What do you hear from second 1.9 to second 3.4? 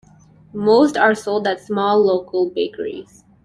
local bakeries.